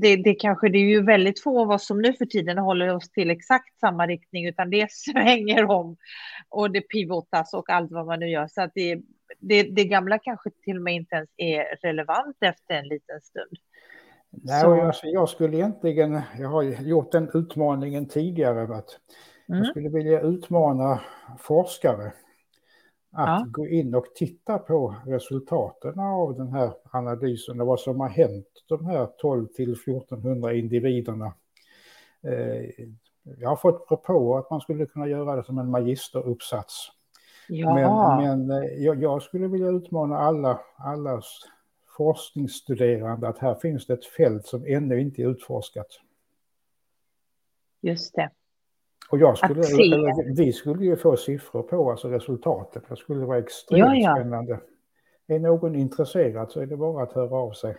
Det, 0.00 0.16
det 0.16 0.34
kanske 0.34 0.68
det 0.68 0.78
är 0.78 0.88
ju 0.88 1.02
väldigt 1.02 1.42
få 1.42 1.60
av 1.60 1.70
oss 1.70 1.86
som 1.86 2.02
nu 2.02 2.12
för 2.12 2.26
tiden 2.26 2.58
håller 2.58 2.94
oss 2.94 3.10
till 3.10 3.30
exakt 3.30 3.78
samma 3.80 4.06
riktning, 4.06 4.46
utan 4.46 4.70
det 4.70 4.90
svänger 4.90 5.64
om 5.64 5.96
och 6.48 6.70
det 6.70 6.80
pivotas 6.80 7.54
och 7.54 7.70
allt 7.70 7.92
vad 7.92 8.06
man 8.06 8.20
nu 8.20 8.28
gör. 8.28 8.48
Så 8.48 8.62
att 8.62 8.72
det, 8.74 9.00
det, 9.38 9.62
det 9.62 9.84
gamla 9.84 10.18
kanske 10.18 10.50
till 10.64 10.76
och 10.76 10.82
med 10.82 10.94
inte 10.94 11.16
ens 11.16 11.30
är 11.36 11.76
relevant 11.86 12.36
efter 12.40 12.74
en 12.74 12.88
liten 12.88 13.20
stund. 13.20 13.56
Nej, 14.30 14.60
så... 14.60 14.80
alltså, 14.80 15.06
jag 15.06 15.28
skulle 15.28 15.56
egentligen, 15.56 16.20
jag 16.38 16.48
har 16.48 16.62
gjort 16.62 17.12
den 17.12 17.30
utmaningen 17.34 18.08
tidigare, 18.08 18.62
att 18.62 18.98
mm. 19.48 19.58
jag 19.58 19.66
skulle 19.66 19.88
vilja 19.88 20.20
utmana 20.20 21.00
forskare 21.38 22.12
att 23.12 23.40
ja. 23.40 23.46
gå 23.50 23.66
in 23.66 23.94
och 23.94 24.06
titta 24.14 24.58
på 24.58 24.94
resultaten 25.06 25.98
av 26.00 26.36
den 26.36 26.48
här 26.48 26.72
analysen 26.90 27.60
och 27.60 27.66
vad 27.66 27.80
som 27.80 28.00
har 28.00 28.08
hänt 28.08 28.64
de 28.68 28.86
här 28.86 29.06
12 29.18 29.46
till 29.46 29.72
1400 29.72 30.54
individerna. 30.54 31.34
Eh, 32.22 32.86
jag 33.38 33.48
har 33.48 33.56
fått 33.56 33.88
propå 33.88 34.36
att 34.36 34.50
man 34.50 34.60
skulle 34.60 34.86
kunna 34.86 35.06
göra 35.06 35.36
det 35.36 35.44
som 35.44 35.58
en 35.58 35.70
magisteruppsats. 35.70 36.90
Ja. 37.48 37.74
Men, 37.74 38.46
men 38.46 38.62
eh, 38.62 38.70
jag, 38.84 39.02
jag, 39.02 39.22
skulle 39.22 39.48
vilja 39.48 39.68
utmana 39.68 40.18
alla, 40.18 40.60
alla 40.76 41.22
forskningsstuderande 41.96 43.28
att 43.28 43.38
här 43.38 43.54
finns 43.54 43.86
det 43.86 43.94
ett 43.94 44.06
fält 44.06 44.46
som 44.46 44.64
ännu 44.66 45.00
inte 45.00 45.22
är 45.22 45.26
utforskat. 45.26 45.86
Just 47.80 48.14
det. 48.14 48.30
Och 49.10 49.18
jag 49.18 49.38
skulle, 49.38 49.60
eller, 49.60 50.36
vi 50.36 50.52
skulle 50.52 50.84
ju 50.84 50.96
få 50.96 51.16
siffror 51.16 51.62
på 51.62 51.90
alltså 51.90 52.08
resultatet. 52.08 52.82
Det 52.88 52.96
skulle 52.96 53.24
vara 53.24 53.38
extremt 53.38 53.78
ja, 53.78 53.94
ja. 53.94 54.16
spännande. 54.16 54.60
Är 55.28 55.38
någon 55.38 55.74
intresserad 55.74 56.50
så 56.50 56.60
är 56.60 56.66
det 56.66 56.76
bara 56.76 57.02
att 57.02 57.12
höra 57.12 57.36
av 57.36 57.52
sig. 57.52 57.76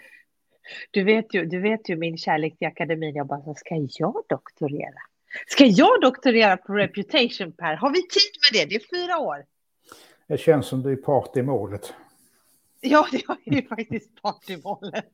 Du 0.92 1.04
vet 1.04 1.34
ju, 1.34 1.46
du 1.46 1.60
vet 1.60 1.90
ju 1.90 1.96
min 1.96 2.18
kärlek 2.18 2.58
till 2.58 2.68
akademin. 2.68 3.16
Jag 3.16 3.28
bara, 3.28 3.56
ska 3.56 3.76
jag 3.76 4.24
doktorera? 4.30 5.02
Ska 5.48 5.66
jag 5.66 6.02
doktorera 6.02 6.58
på 6.58 6.74
reputation 6.74 7.52
Per? 7.52 7.76
Har 7.76 7.90
vi 7.90 8.02
tid 8.02 8.32
med 8.52 8.62
det? 8.62 8.70
Det 8.70 8.76
är 8.76 9.06
fyra 9.06 9.18
år. 9.20 9.46
Det 10.28 10.38
känns 10.38 10.68
som 10.68 10.84
du 10.84 10.92
är 10.92 10.96
part 10.96 11.38
i 11.38 11.42
målet. 11.42 11.94
Ja, 12.82 13.08
det 13.46 13.58
är 13.58 13.68
faktiskt 13.68 14.22
part 14.22 14.50
i 14.50 14.62
målet. 14.64 15.06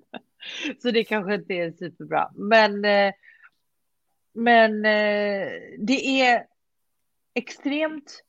Så 0.82 0.92
det 0.92 1.04
kanske 1.04 1.36
inte 1.36 1.54
är 1.54 1.72
superbra. 1.72 2.32
Men, 2.36 2.86
eh, 2.86 3.14
men 4.38 4.86
eh, 4.86 5.52
det 5.78 6.22
är 6.22 6.46
extremt 7.34 8.24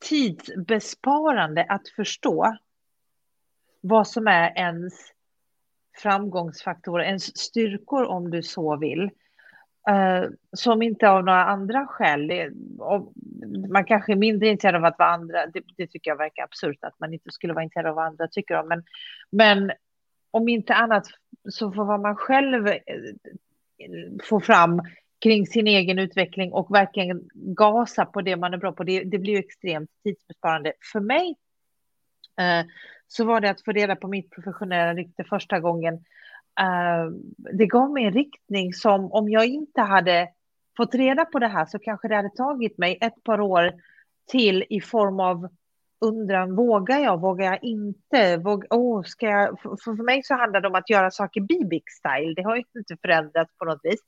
tidsbesparande 0.00 1.66
att 1.68 1.88
förstå 1.88 2.56
vad 3.80 4.08
som 4.08 4.26
är 4.26 4.58
ens 4.58 4.94
framgångsfaktorer, 6.02 7.04
ens 7.04 7.38
styrkor 7.38 8.04
om 8.04 8.30
du 8.30 8.42
så 8.42 8.76
vill. 8.76 9.10
Uh, 9.90 10.30
som 10.52 10.82
inte 10.82 11.08
av 11.08 11.24
några 11.24 11.44
andra 11.44 11.86
skäl. 11.86 12.26
Det, 12.26 12.50
man 13.70 13.84
kanske 13.84 14.12
är 14.12 14.16
mindre 14.16 14.48
intresserad 14.48 14.74
av 14.74 14.84
att 14.84 14.98
vara 14.98 15.08
andra. 15.08 15.46
Det, 15.46 15.62
det, 15.76 15.86
tycker 15.86 16.10
jag 16.10 16.18
verkar 16.18 16.44
absurt 16.44 16.78
att 16.80 17.00
man 17.00 17.12
inte 17.12 17.30
skulle 17.30 17.52
vara 17.52 17.64
intresserad 17.64 17.86
av 17.86 17.94
vad 17.94 18.06
andra 18.06 18.28
tycker 18.28 18.54
om. 18.54 18.68
Men, 18.68 18.84
men 19.30 19.72
om 20.30 20.48
inte 20.48 20.74
annat 20.74 21.06
så 21.50 21.72
får 21.72 21.84
vad 21.84 22.00
man 22.00 22.16
själv 22.16 22.66
eh, 22.66 22.82
får 24.22 24.40
få 24.40 24.40
fram 24.40 24.82
kring 25.26 25.46
sin 25.46 25.66
egen 25.66 25.98
utveckling 25.98 26.52
och 26.52 26.74
verkligen 26.74 27.28
gasa 27.34 28.04
på 28.04 28.22
det 28.22 28.36
man 28.36 28.54
är 28.54 28.58
bra 28.58 28.72
på. 28.72 28.84
Det, 28.84 29.04
det 29.04 29.18
blir 29.18 29.32
ju 29.32 29.38
extremt 29.38 29.90
tidsbesparande. 30.04 30.72
För 30.92 31.00
mig 31.00 31.36
eh, 32.40 32.66
så 33.06 33.24
var 33.24 33.40
det 33.40 33.50
att 33.50 33.64
få 33.64 33.72
reda 33.72 33.96
på 33.96 34.08
mitt 34.08 34.30
professionella 34.30 34.94
rykte 34.94 35.24
första 35.24 35.60
gången 35.60 36.04
Eh, 36.60 37.10
det 37.36 37.66
gav 37.66 37.90
mig 37.90 38.04
en 38.04 38.12
riktning 38.12 38.72
som 38.72 39.12
om 39.12 39.28
jag 39.28 39.46
inte 39.46 39.80
hade 39.80 40.28
fått 40.76 40.94
reda 40.94 41.24
på 41.24 41.38
det 41.38 41.48
här 41.48 41.66
så 41.66 41.78
kanske 41.78 42.08
det 42.08 42.16
hade 42.16 42.36
tagit 42.36 42.78
mig 42.78 42.98
ett 43.00 43.24
par 43.24 43.40
år 43.40 43.72
till 44.30 44.64
i 44.70 44.80
form 44.80 45.20
av 45.20 45.48
undran, 46.00 46.56
vågar 46.56 46.98
jag, 46.98 47.20
vågar 47.20 47.46
jag 47.46 47.64
inte? 47.64 48.36
Våg, 48.36 48.66
oh, 48.70 49.02
ska 49.02 49.26
jag? 49.26 49.60
För, 49.60 49.96
för 49.96 50.02
mig 50.02 50.22
så 50.22 50.34
handlar 50.34 50.60
det 50.60 50.68
om 50.68 50.74
att 50.74 50.90
göra 50.90 51.10
saker 51.10 51.40
Bibic-style, 51.40 52.34
det 52.36 52.42
har 52.42 52.56
ju 52.56 52.62
inte 52.78 52.96
förändrats 53.02 53.58
på 53.58 53.64
något 53.64 53.80
vis. 53.82 54.00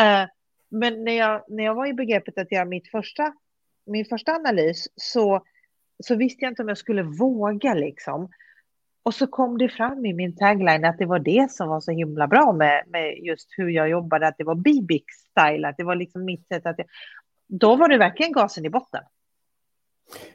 Uh, 0.00 0.28
men 0.70 1.04
när 1.04 1.12
jag, 1.12 1.44
när 1.48 1.64
jag 1.64 1.74
var 1.74 1.86
i 1.86 1.94
begreppet 1.94 2.38
att 2.38 2.52
göra 2.52 2.64
mitt 2.64 2.90
första, 2.90 3.32
min 3.86 4.04
första 4.04 4.32
analys 4.32 4.88
så, 4.94 5.42
så 6.04 6.14
visste 6.14 6.44
jag 6.44 6.50
inte 6.50 6.62
om 6.62 6.68
jag 6.68 6.78
skulle 6.78 7.02
våga 7.02 7.74
liksom. 7.74 8.28
Och 9.02 9.14
så 9.14 9.26
kom 9.26 9.58
det 9.58 9.68
fram 9.68 10.06
i 10.06 10.12
min 10.12 10.36
tagline 10.36 10.84
att 10.84 10.98
det 10.98 11.06
var 11.06 11.18
det 11.18 11.50
som 11.50 11.68
var 11.68 11.80
så 11.80 11.90
himla 11.90 12.26
bra 12.26 12.52
med, 12.52 12.84
med 12.86 13.18
just 13.18 13.48
hur 13.56 13.68
jag 13.68 13.88
jobbade, 13.88 14.28
att 14.28 14.38
det 14.38 14.44
var 14.44 14.54
Bibic-style, 14.54 15.68
att 15.68 15.76
det 15.76 15.84
var 15.84 15.96
liksom 15.96 16.24
mitt 16.24 16.46
sätt 16.46 16.66
att... 16.66 16.78
Jag... 16.78 16.86
Då 17.48 17.76
var 17.76 17.88
det 17.88 17.98
verkligen 17.98 18.32
gasen 18.32 18.64
i 18.64 18.70
botten. 18.70 19.02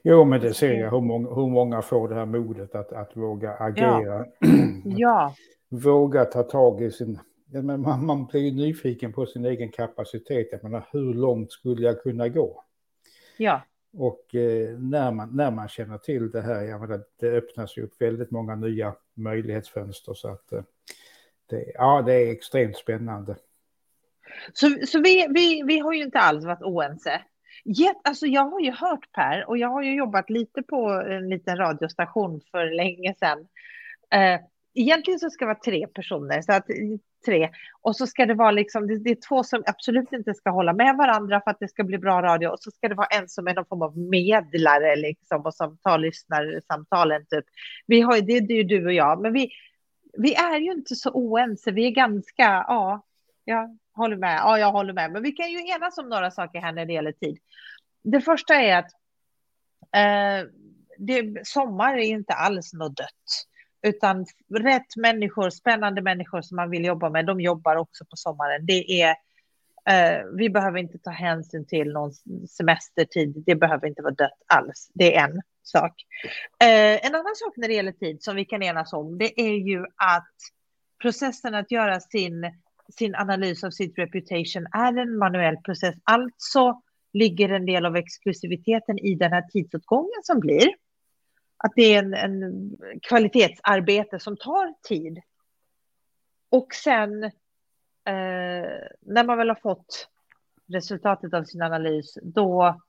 Jo, 0.03 0.25
men 0.25 0.41
det 0.41 0.53
ser 0.53 0.73
jag 0.73 0.91
hur 0.91 1.01
många, 1.01 1.29
hur 1.35 1.49
många 1.49 1.81
får 1.81 2.09
det 2.09 2.15
här 2.15 2.25
modet 2.25 2.75
att, 2.75 2.93
att 2.93 3.17
våga 3.17 3.53
agera. 3.53 4.25
Ja. 4.39 4.47
ja. 4.85 5.33
Våga 5.69 6.25
ta 6.25 6.43
tag 6.43 6.81
i 6.81 6.91
sin... 6.91 7.19
Man, 7.51 8.05
man 8.05 8.25
blir 8.25 8.41
ju 8.41 8.51
nyfiken 8.51 9.13
på 9.13 9.25
sin 9.25 9.45
egen 9.45 9.71
kapacitet. 9.71 10.47
Jag 10.51 10.63
menar, 10.63 10.87
hur 10.91 11.13
långt 11.13 11.51
skulle 11.51 11.81
jag 11.81 12.01
kunna 12.01 12.29
gå? 12.29 12.63
Ja. 13.37 13.61
Och 13.97 14.35
eh, 14.35 14.77
när, 14.79 15.11
man, 15.11 15.35
när 15.35 15.51
man 15.51 15.67
känner 15.67 15.97
till 15.97 16.31
det 16.31 16.41
här, 16.41 16.61
ja, 16.61 16.77
det, 16.77 17.03
det 17.19 17.37
öppnas 17.37 17.77
ju 17.77 17.83
upp 17.83 18.01
väldigt 18.01 18.31
många 18.31 18.55
nya 18.55 18.95
möjlighetsfönster. 19.13 20.13
Så 20.13 20.27
att 20.27 20.51
eh, 20.51 20.63
det, 21.49 21.71
ja, 21.73 22.01
det 22.01 22.13
är 22.13 22.31
extremt 22.31 22.77
spännande. 22.77 23.35
Så, 24.53 24.69
så 24.87 25.01
vi, 25.01 25.27
vi, 25.29 25.63
vi 25.63 25.79
har 25.79 25.93
ju 25.93 26.03
inte 26.03 26.19
alls 26.19 26.45
varit 26.45 26.61
oense. 26.61 27.21
Jätt, 27.65 27.97
alltså 28.03 28.25
jag 28.25 28.49
har 28.49 28.59
ju 28.59 28.71
hört 28.71 29.11
Per 29.11 29.49
och 29.49 29.57
jag 29.57 29.69
har 29.69 29.83
ju 29.83 29.95
jobbat 29.95 30.29
lite 30.29 30.63
på 30.63 30.89
en 30.89 31.29
liten 31.29 31.57
radiostation 31.57 32.41
för 32.51 32.65
länge 32.65 33.15
sedan. 33.19 33.47
Eh, 34.11 34.39
egentligen 34.73 35.19
så 35.19 35.29
ska 35.29 35.45
det 35.45 35.49
vara 35.49 35.59
tre 35.65 35.87
personer, 35.87 36.41
så 36.41 36.53
att 36.53 36.65
tre. 37.25 37.49
Och 37.81 37.95
så 37.95 38.07
ska 38.07 38.25
det 38.25 38.33
vara 38.33 38.51
liksom, 38.51 38.87
det, 38.87 38.99
det, 38.99 39.09
är 39.09 39.27
två 39.27 39.43
som 39.43 39.63
absolut 39.65 40.13
inte 40.13 40.33
ska 40.33 40.49
hålla 40.49 40.73
med 40.73 40.95
varandra 40.97 41.41
för 41.41 41.51
att 41.51 41.59
det 41.59 41.67
ska 41.67 41.83
bli 41.83 41.97
bra 41.97 42.21
radio. 42.21 42.47
Och 42.47 42.59
så 42.59 42.71
ska 42.71 42.89
det 42.89 42.95
vara 42.95 43.07
en 43.07 43.29
som 43.29 43.47
är 43.47 43.53
någon 43.53 43.65
form 43.65 43.81
av 43.81 43.97
medlare 43.97 44.95
liksom 44.95 45.41
och 45.41 45.53
som 45.53 45.77
tar 45.77 45.97
lyssnarsamtalen 45.97 47.25
typ. 47.29 47.45
Vi 47.87 48.01
har 48.01 48.15
ju, 48.15 48.21
det, 48.21 48.39
det 48.39 48.53
är 48.53 48.57
ju 48.57 48.63
du 48.63 48.85
och 48.85 48.93
jag, 48.93 49.21
men 49.21 49.33
vi, 49.33 49.49
vi 50.17 50.35
är 50.35 50.59
ju 50.59 50.71
inte 50.71 50.95
så 50.95 51.11
oense. 51.11 51.71
Vi 51.71 51.87
är 51.87 51.91
ganska, 51.91 52.65
ja, 52.67 53.05
jag 53.45 53.77
håller 53.93 54.17
med. 54.17 54.37
Ja, 54.37 54.59
jag 54.59 54.71
håller 54.71 54.93
med. 54.93 55.11
Men 55.11 55.23
vi 55.23 55.31
kan 55.31 55.51
ju 55.51 55.67
enas 55.67 55.97
om 55.97 56.09
några 56.09 56.31
saker 56.31 56.59
här 56.59 56.71
när 56.71 56.85
det 56.85 56.93
gäller 56.93 57.11
tid. 57.11 57.37
Det 58.03 58.21
första 58.21 58.55
är 58.55 58.77
att 58.77 58.91
eh, 59.95 60.49
det, 60.97 61.47
sommar 61.47 61.93
är 61.93 62.03
inte 62.03 62.33
alls 62.33 62.73
något 62.73 62.97
dött. 62.97 63.45
Utan 63.85 64.25
rätt 64.49 64.95
människor, 64.95 65.49
spännande 65.49 66.01
människor 66.01 66.41
som 66.41 66.55
man 66.55 66.69
vill 66.69 66.85
jobba 66.85 67.09
med, 67.09 67.25
de 67.25 67.41
jobbar 67.41 67.75
också 67.75 68.05
på 68.05 68.15
sommaren. 68.15 68.65
Det 68.65 69.01
är, 69.01 69.09
eh, 69.89 70.23
vi 70.37 70.49
behöver 70.49 70.79
inte 70.79 70.97
ta 70.97 71.09
hänsyn 71.09 71.67
till 71.67 71.93
någon 71.93 72.13
semestertid. 72.49 73.43
Det 73.45 73.55
behöver 73.55 73.87
inte 73.87 74.01
vara 74.01 74.13
dött 74.13 74.41
alls. 74.47 74.91
Det 74.93 75.15
är 75.15 75.23
en 75.23 75.41
sak. 75.63 75.93
Eh, 76.63 77.05
en 77.05 77.15
annan 77.15 77.35
sak 77.35 77.53
när 77.57 77.67
det 77.67 77.73
gäller 77.73 77.91
tid 77.91 78.23
som 78.23 78.35
vi 78.35 78.45
kan 78.45 78.63
enas 78.63 78.93
om, 78.93 79.17
det 79.17 79.41
är 79.41 79.55
ju 79.55 79.85
att 79.95 80.35
processen 81.01 81.55
att 81.55 81.71
göra 81.71 81.99
sin, 81.99 82.51
sin 82.97 83.15
analys 83.15 83.63
av 83.63 83.71
sitt 83.71 83.97
reputation 83.97 84.67
är 84.71 84.97
en 84.97 85.17
manuell 85.17 85.57
process. 85.57 85.95
Alltså 86.03 86.81
ligger 87.13 87.49
en 87.49 87.65
del 87.65 87.85
av 87.85 87.95
exklusiviteten 87.95 88.99
i 88.99 89.15
den 89.15 89.31
här 89.31 89.41
tidsåtgången 89.41 90.21
som 90.23 90.39
blir 90.39 90.67
att 91.65 91.73
det 91.75 91.95
är 91.95 92.03
en, 92.03 92.13
en 92.13 92.71
kvalitetsarbete 93.01 94.19
som 94.19 94.37
tar 94.37 94.73
tid. 94.87 95.19
Och 96.51 96.73
sen 96.73 97.23
eh, 97.23 97.31
när 99.01 99.23
man 99.23 99.37
väl 99.37 99.49
har 99.49 99.59
fått 99.61 100.07
resultatet 100.67 101.33
av 101.33 101.43
sin 101.43 101.61
analys, 101.61 102.17
då 102.23 102.81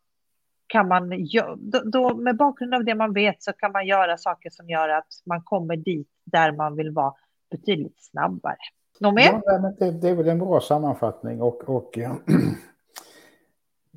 kan 0.66 0.88
man, 0.88 1.10
då, 1.56 1.80
då, 1.84 2.14
med 2.14 2.36
bakgrund 2.36 2.74
av 2.74 2.84
det 2.84 2.94
man 2.94 3.12
vet 3.12 3.42
så 3.42 3.52
kan 3.52 3.72
man 3.72 3.86
göra 3.86 4.18
saker 4.18 4.50
som 4.50 4.68
gör 4.68 4.88
att 4.88 5.08
man 5.26 5.42
kommer 5.42 5.76
dit 5.76 6.08
där 6.24 6.52
man 6.52 6.76
vill 6.76 6.90
vara 6.90 7.14
betydligt 7.50 8.04
snabbare. 8.04 8.56
Något 9.00 9.14
mer? 9.14 9.42
Ja, 9.44 9.72
det, 9.78 9.90
det, 9.90 10.08
är 10.08 10.14
väl 10.14 10.28
en 10.28 10.38
bra 10.38 10.60
sammanfattning 10.60 11.42
och, 11.42 11.68
och 11.68 11.98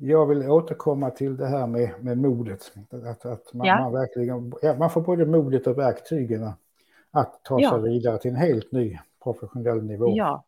jag 0.00 0.26
vill 0.26 0.50
återkomma 0.50 1.10
till 1.10 1.36
det 1.36 1.46
här 1.46 1.66
med, 1.66 1.90
med 2.00 2.18
modet. 2.18 2.72
Att, 2.90 3.26
att 3.26 3.54
man, 3.54 3.66
ja. 3.66 3.80
man, 3.80 3.92
verkligen, 3.92 4.52
ja, 4.62 4.74
man 4.74 4.90
får 4.90 5.00
både 5.00 5.26
modet 5.26 5.66
och 5.66 5.78
verktygen 5.78 6.50
att 7.10 7.44
ta 7.44 7.60
ja. 7.60 7.70
sig 7.70 7.82
vidare 7.82 8.18
till 8.18 8.30
en 8.30 8.36
helt 8.36 8.72
ny 8.72 8.98
professionell 9.22 9.82
nivå. 9.82 10.12
Ja. 10.16 10.44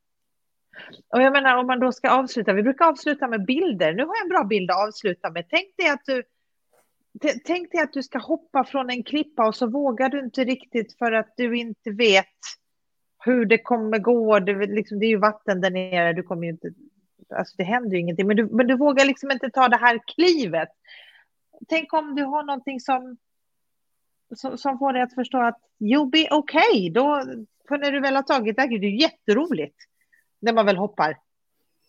Och 1.09 1.23
jag 1.23 1.33
menar 1.33 1.57
om 1.57 1.67
man 1.67 1.81
då 1.81 1.93
ska 1.93 2.11
avsluta, 2.11 2.53
vi 2.53 2.63
brukar 2.63 2.85
avsluta 2.85 3.29
med 3.29 3.45
bilder. 3.45 3.93
Nu 3.93 4.03
har 4.03 4.15
jag 4.15 4.23
en 4.23 4.29
bra 4.29 4.45
bild 4.45 4.71
att 4.71 4.89
avsluta 4.89 5.31
med. 5.31 5.45
Tänk 5.51 5.77
dig 5.77 5.89
att 5.89 6.05
du, 6.07 6.23
tänk 7.45 7.73
dig 7.73 7.81
att 7.81 7.93
du 7.93 8.03
ska 8.03 8.19
hoppa 8.19 8.65
från 8.65 8.91
en 8.91 9.03
klippa 9.03 9.49
och 9.49 9.55
så 9.55 9.67
vågar 9.67 10.09
du 10.09 10.21
inte 10.21 10.45
riktigt 10.45 10.99
för 10.99 11.13
att 11.13 11.35
du 11.37 11.59
inte 11.59 11.91
vet 11.91 12.27
hur 13.25 13.45
det 13.45 13.59
kommer 13.59 13.99
gå. 13.99 14.39
Det, 14.39 14.67
liksom, 14.67 14.99
det 14.99 15.07
är 15.07 15.11
ju 15.11 15.19
vatten 15.19 15.61
där 15.61 15.71
nere, 15.71 16.13
du 16.13 16.23
kommer 16.23 16.43
ju 16.43 16.51
inte 16.51 16.71
alltså 17.33 17.55
det 17.57 17.65
händer 17.65 17.91
ju 17.91 18.01
ingenting, 18.01 18.27
men 18.27 18.37
du, 18.37 18.47
men 18.47 18.67
du 18.67 18.77
vågar 18.77 19.05
liksom 19.05 19.31
inte 19.31 19.51
ta 19.51 19.69
det 19.69 19.77
här 19.77 20.01
klivet. 20.07 20.69
Tänk 21.69 21.93
om 21.93 22.15
du 22.15 22.25
har 22.25 22.43
någonting 22.43 22.81
som, 22.81 23.17
som, 24.37 24.59
som 24.59 24.79
får 24.79 24.93
dig 24.93 25.03
att 25.03 25.15
förstå 25.15 25.39
att 25.43 25.59
you'll 25.81 26.11
be 26.11 26.35
okay, 26.35 26.91
då, 26.91 27.23
för 27.69 27.79
när 27.79 27.93
du 27.93 28.01
väl 28.01 28.17
har 28.17 28.23
tagit 28.23 28.57
det, 28.57 28.67
det 28.67 28.75
är 28.75 28.91
ju 28.91 29.01
jätteroligt 29.01 29.77
när 30.41 30.53
man 30.53 30.67
väl 30.67 30.77
hoppar. 30.77 31.19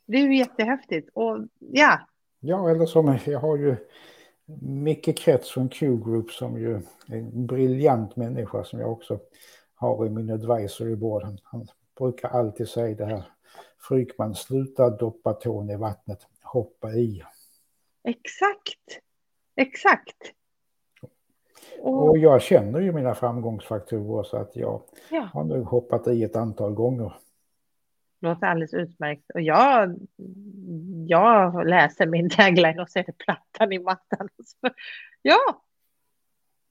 Det 0.05 0.17
är 0.17 0.21
ju 0.21 0.37
jättehäftigt 0.37 1.09
och 1.13 1.37
ja. 1.59 1.99
Ja, 2.39 2.69
eller 2.69 2.85
som 2.85 3.19
jag 3.25 3.39
har 3.39 3.57
ju 3.57 3.75
Micke 4.61 5.17
Krets 5.17 5.49
från 5.51 5.69
Q-Group 5.69 6.31
som 6.31 6.57
ju 6.57 6.75
är 7.07 7.17
en 7.17 7.45
briljant 7.45 8.15
människa 8.15 8.63
som 8.63 8.79
jag 8.79 8.91
också 8.91 9.19
har 9.75 10.05
i 10.05 10.09
min 10.09 10.31
advisory 10.31 10.95
board. 10.95 11.23
Han, 11.23 11.37
han 11.43 11.67
brukar 11.97 12.29
alltid 12.29 12.67
säga 12.67 12.95
det 12.95 13.05
här 13.05 13.23
Frykman, 13.87 14.35
sluta 14.35 14.89
doppa 14.89 15.33
tån 15.33 15.69
i 15.69 15.75
vattnet, 15.75 16.27
hoppa 16.41 16.91
i. 16.91 17.23
Exakt, 18.03 18.99
exakt. 19.55 20.17
Och, 21.79 22.09
och 22.09 22.17
jag 22.17 22.41
känner 22.41 22.79
ju 22.79 22.91
mina 22.91 23.15
framgångsfaktorer 23.15 24.23
så 24.23 24.37
att 24.37 24.55
jag 24.55 24.81
ja. 25.09 25.29
har 25.33 25.43
nu 25.43 25.61
hoppat 25.61 26.07
i 26.07 26.23
ett 26.23 26.35
antal 26.35 26.73
gånger. 26.73 27.13
Låter 28.19 28.47
alldeles 28.47 28.73
utmärkt. 28.73 29.31
Och 29.33 29.41
jag, 29.41 29.99
jag 31.07 31.67
läser 31.67 32.05
min 32.05 32.29
tagline 32.29 32.79
och 32.79 32.89
ser 32.89 33.03
plattan 33.03 33.71
i 33.73 33.79
mattan. 33.79 34.29
Ja, 35.25 35.63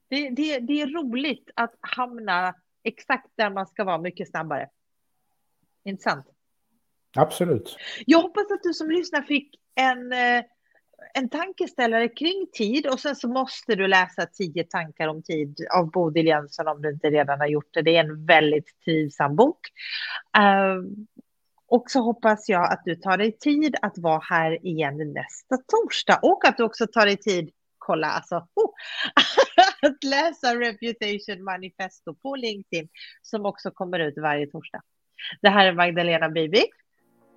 det, 0.07 0.29
det, 0.29 0.59
det 0.59 0.81
är 0.81 0.87
roligt 0.87 1.49
att 1.55 1.75
hamna 1.79 2.55
exakt 2.83 3.27
där 3.35 3.49
man 3.49 3.67
ska 3.67 3.83
vara 3.83 3.97
mycket 3.97 4.29
snabbare. 4.29 4.69
Intressant. 5.83 6.32
Absolut. 7.15 7.77
Jag 8.05 8.21
hoppas 8.21 8.51
att 8.51 8.63
du 8.63 8.73
som 8.73 8.89
lyssnar 8.89 9.21
fick 9.21 9.55
en, 9.75 10.13
eh, 10.13 10.43
en 11.13 11.29
tankeställare 11.29 12.09
kring 12.09 12.47
tid 12.53 12.87
och 12.87 12.99
sen 12.99 13.15
så 13.15 13.27
måste 13.27 13.75
du 13.75 13.87
läsa 13.87 14.25
tio 14.25 14.63
tankar 14.63 15.07
om 15.07 15.23
tid 15.23 15.57
av 15.75 15.91
Bodil 15.91 16.27
Jönsson 16.27 16.67
om 16.67 16.81
du 16.81 16.89
inte 16.89 17.09
redan 17.09 17.39
har 17.39 17.47
gjort 17.47 17.73
det. 17.73 17.81
Det 17.81 17.95
är 17.95 18.03
en 18.03 18.25
väldigt 18.25 18.79
trivsam 18.85 19.35
bok. 19.35 19.59
Eh, 20.37 21.03
och 21.67 21.91
så 21.91 21.99
hoppas 21.99 22.49
jag 22.49 22.71
att 22.71 22.81
du 22.85 22.95
tar 22.95 23.17
dig 23.17 23.37
tid 23.37 23.75
att 23.81 23.97
vara 23.97 24.21
här 24.29 24.65
igen 24.65 25.13
nästa 25.13 25.57
torsdag 25.57 26.19
och 26.21 26.45
att 26.47 26.57
du 26.57 26.63
också 26.63 26.87
tar 26.87 27.05
dig 27.05 27.17
tid 27.17 27.49
kolla, 27.85 28.07
alltså, 28.07 28.35
oh, 28.35 28.71
att 29.81 30.03
läsa 30.03 30.55
Reputation 30.55 31.43
Manifesto 31.43 32.15
på 32.15 32.35
LinkedIn 32.35 32.89
som 33.21 33.45
också 33.45 33.71
kommer 33.71 33.99
ut 33.99 34.13
varje 34.17 34.47
torsdag. 34.47 34.81
Det 35.41 35.49
här 35.49 35.67
är 35.67 35.73
Magdalena 35.73 36.29
Bibik. 36.29 36.69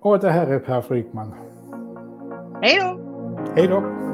Och 0.07 0.19
det 0.19 0.29
här 0.29 0.47
är 0.47 0.59
Per 0.59 0.81
Frykman. 0.81 1.33
Hej 2.61 2.79
då! 2.81 2.99
Hej 3.55 3.67
då! 3.67 4.06